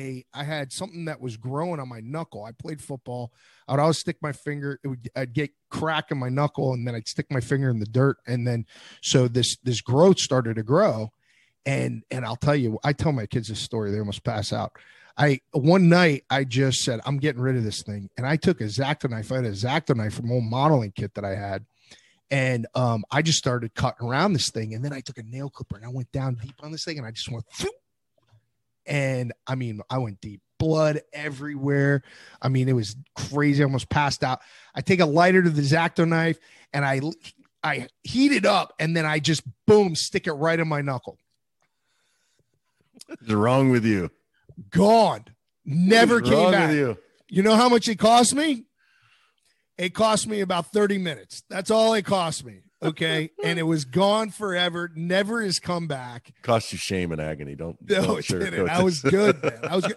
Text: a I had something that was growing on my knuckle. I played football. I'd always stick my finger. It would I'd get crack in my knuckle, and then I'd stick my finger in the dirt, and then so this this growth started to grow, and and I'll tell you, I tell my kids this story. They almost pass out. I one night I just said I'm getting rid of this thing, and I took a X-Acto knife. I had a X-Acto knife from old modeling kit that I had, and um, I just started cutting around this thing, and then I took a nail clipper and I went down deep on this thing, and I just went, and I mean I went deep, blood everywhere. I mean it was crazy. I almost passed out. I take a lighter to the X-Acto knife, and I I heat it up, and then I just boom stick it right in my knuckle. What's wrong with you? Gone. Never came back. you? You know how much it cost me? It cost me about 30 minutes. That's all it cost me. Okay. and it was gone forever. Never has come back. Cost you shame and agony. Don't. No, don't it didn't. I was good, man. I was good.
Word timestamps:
a 0.00 0.24
I 0.32 0.44
had 0.44 0.72
something 0.72 1.06
that 1.06 1.20
was 1.20 1.36
growing 1.36 1.80
on 1.80 1.88
my 1.88 2.00
knuckle. 2.00 2.44
I 2.44 2.52
played 2.52 2.80
football. 2.80 3.32
I'd 3.66 3.78
always 3.78 3.98
stick 3.98 4.16
my 4.22 4.32
finger. 4.32 4.78
It 4.82 4.88
would 4.88 5.10
I'd 5.16 5.32
get 5.32 5.50
crack 5.70 6.10
in 6.10 6.18
my 6.18 6.28
knuckle, 6.28 6.72
and 6.72 6.86
then 6.86 6.94
I'd 6.94 7.08
stick 7.08 7.26
my 7.30 7.40
finger 7.40 7.70
in 7.70 7.80
the 7.80 7.86
dirt, 7.86 8.18
and 8.26 8.46
then 8.46 8.66
so 9.02 9.28
this 9.28 9.56
this 9.62 9.80
growth 9.80 10.18
started 10.18 10.56
to 10.56 10.62
grow, 10.62 11.10
and 11.66 12.02
and 12.10 12.24
I'll 12.24 12.36
tell 12.36 12.56
you, 12.56 12.78
I 12.84 12.92
tell 12.92 13.12
my 13.12 13.26
kids 13.26 13.48
this 13.48 13.60
story. 13.60 13.90
They 13.90 13.98
almost 13.98 14.24
pass 14.24 14.52
out. 14.52 14.72
I 15.16 15.40
one 15.52 15.88
night 15.88 16.24
I 16.30 16.44
just 16.44 16.84
said 16.84 17.00
I'm 17.04 17.18
getting 17.18 17.40
rid 17.40 17.56
of 17.56 17.64
this 17.64 17.82
thing, 17.82 18.08
and 18.16 18.26
I 18.26 18.36
took 18.36 18.60
a 18.60 18.64
X-Acto 18.64 19.10
knife. 19.10 19.32
I 19.32 19.36
had 19.36 19.44
a 19.46 19.48
X-Acto 19.48 19.96
knife 19.96 20.14
from 20.14 20.30
old 20.30 20.44
modeling 20.44 20.92
kit 20.92 21.14
that 21.14 21.24
I 21.24 21.34
had, 21.34 21.66
and 22.30 22.66
um, 22.74 23.04
I 23.10 23.22
just 23.22 23.38
started 23.38 23.74
cutting 23.74 24.06
around 24.06 24.34
this 24.34 24.50
thing, 24.50 24.74
and 24.74 24.84
then 24.84 24.92
I 24.92 25.00
took 25.00 25.18
a 25.18 25.24
nail 25.24 25.50
clipper 25.50 25.76
and 25.76 25.84
I 25.84 25.88
went 25.88 26.12
down 26.12 26.36
deep 26.40 26.54
on 26.62 26.70
this 26.70 26.84
thing, 26.84 26.98
and 26.98 27.06
I 27.06 27.10
just 27.10 27.30
went, 27.30 27.44
and 28.88 29.32
I 29.46 29.54
mean 29.54 29.80
I 29.88 29.98
went 29.98 30.20
deep, 30.20 30.40
blood 30.58 31.00
everywhere. 31.12 32.02
I 32.42 32.48
mean 32.48 32.68
it 32.68 32.72
was 32.72 32.96
crazy. 33.14 33.62
I 33.62 33.66
almost 33.66 33.88
passed 33.88 34.24
out. 34.24 34.40
I 34.74 34.80
take 34.80 35.00
a 35.00 35.06
lighter 35.06 35.42
to 35.42 35.50
the 35.50 35.62
X-Acto 35.62 36.08
knife, 36.08 36.38
and 36.72 36.84
I 36.84 37.00
I 37.62 37.88
heat 38.02 38.32
it 38.32 38.46
up, 38.46 38.72
and 38.80 38.96
then 38.96 39.04
I 39.04 39.18
just 39.18 39.42
boom 39.66 39.94
stick 39.94 40.26
it 40.26 40.32
right 40.32 40.58
in 40.58 40.66
my 40.66 40.80
knuckle. 40.80 41.18
What's 43.06 43.30
wrong 43.30 43.70
with 43.70 43.84
you? 43.84 44.10
Gone. 44.70 45.24
Never 45.64 46.20
came 46.20 46.50
back. 46.50 46.72
you? 46.72 46.98
You 47.28 47.42
know 47.42 47.54
how 47.54 47.68
much 47.68 47.88
it 47.88 47.98
cost 47.98 48.34
me? 48.34 48.64
It 49.76 49.94
cost 49.94 50.26
me 50.26 50.40
about 50.40 50.72
30 50.72 50.98
minutes. 50.98 51.42
That's 51.48 51.70
all 51.70 51.94
it 51.94 52.04
cost 52.04 52.44
me. 52.44 52.62
Okay. 52.82 53.30
and 53.42 53.58
it 53.58 53.64
was 53.64 53.84
gone 53.84 54.30
forever. 54.30 54.90
Never 54.94 55.42
has 55.42 55.58
come 55.58 55.86
back. 55.88 56.32
Cost 56.42 56.72
you 56.72 56.78
shame 56.78 57.10
and 57.12 57.20
agony. 57.20 57.54
Don't. 57.54 57.76
No, 57.88 58.02
don't 58.02 58.18
it 58.20 58.26
didn't. 58.26 58.68
I 58.68 58.82
was 58.82 59.00
good, 59.02 59.42
man. 59.42 59.58
I 59.64 59.74
was 59.76 59.86
good. 59.86 59.96